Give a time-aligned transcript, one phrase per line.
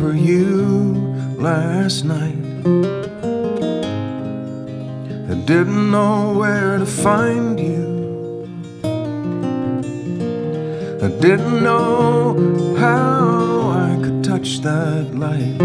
[0.00, 0.94] for you
[1.38, 2.42] last night.
[5.30, 8.48] I didn't know where to find you.
[11.06, 12.34] I didn't know
[12.78, 15.58] how I could touch that light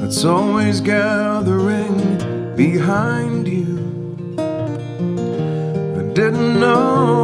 [0.00, 1.96] that's always gathering
[2.56, 3.78] behind you.
[6.00, 7.19] I didn't know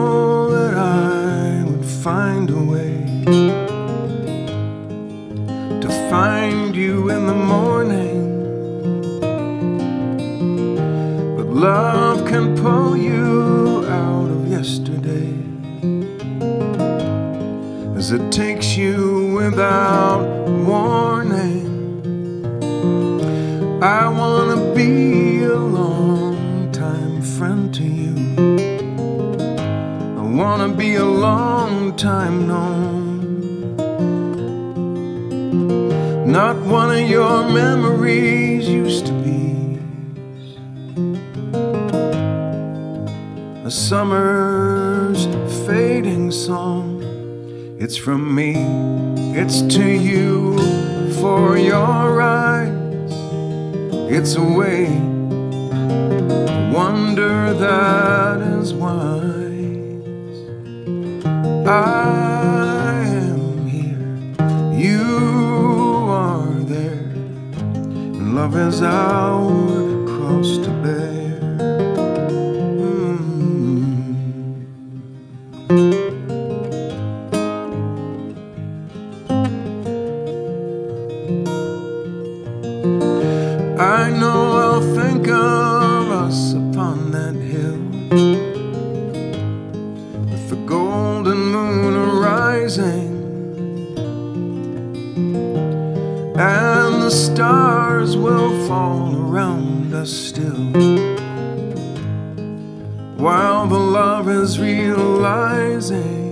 [5.81, 8.23] to find you in the morning.
[11.37, 15.35] But love can pull you out of yesterday
[17.97, 20.27] as it takes you without
[20.65, 21.67] warning.
[23.83, 28.46] I wanna be a long time friend to you.
[30.37, 33.77] Wanna be a long time known.
[36.31, 39.79] Not one of your memories used to be.
[43.65, 45.25] A summer's
[45.65, 47.01] fading song.
[47.81, 48.57] It's from me,
[49.41, 50.59] it's to you
[51.15, 53.13] for your eyes.
[54.13, 54.85] It's a way,
[56.71, 59.36] wonder that is wise.
[61.69, 63.99] I am here,
[64.73, 65.03] you
[66.09, 67.11] are there,
[68.05, 71.41] and love is our cross to bear.
[72.79, 74.17] Mm.
[83.81, 87.81] I know I'll think of us upon that hill
[90.31, 90.86] with the moon
[96.37, 100.73] and the stars will fall around us still
[103.17, 106.26] while the love is realizing.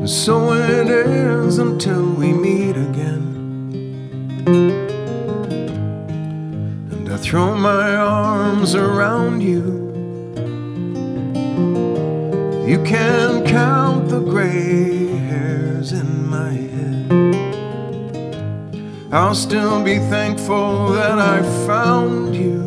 [0.00, 3.26] And So it is until we meet again.
[6.90, 9.62] And I throw my arms around you.
[12.66, 17.12] You can count the gray hairs in my head.
[19.12, 22.58] I'll still be thankful that I found you.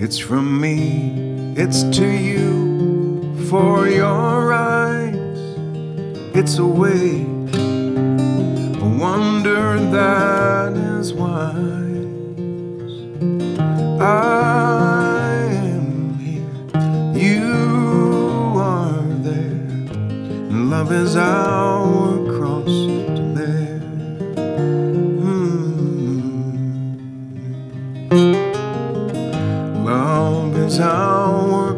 [0.00, 4.67] It's from me, it's to you for your eyes.
[6.40, 7.22] It's a way,
[7.52, 11.56] a wonder that is wise.
[14.00, 16.62] I am here,
[17.12, 19.66] you are there,
[20.48, 23.80] and love is our cross to bear.
[25.26, 25.42] Mm.
[29.84, 31.74] Love is our